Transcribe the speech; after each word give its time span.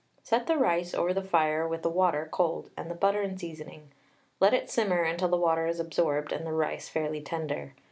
Set 0.23 0.47
the 0.47 0.57
rice 0.57 0.95
over 0.95 1.13
the 1.13 1.21
fire 1.21 1.67
with 1.67 1.83
the 1.83 1.89
water 1.91 2.27
(cold) 2.31 2.71
and 2.75 2.89
the 2.89 2.95
butter 2.95 3.21
and 3.21 3.39
seasoning; 3.39 3.91
let 4.39 4.51
it 4.51 4.67
simmer 4.67 5.03
until 5.03 5.29
the 5.29 5.37
water 5.37 5.67
is 5.67 5.79
absorbed 5.79 6.31
and 6.31 6.43
the 6.43 6.51
rice 6.53 6.89
fairly 6.89 7.21
tender. 7.21 7.75